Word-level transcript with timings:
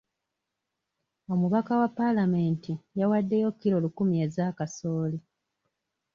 Omubaka 1.33 1.73
wa 1.81 1.89
paalamenti 1.97 2.73
yawaddeyo 2.99 3.49
kilo 3.59 3.77
lukumi 3.83 4.15
ez'akasooli. 4.25 5.19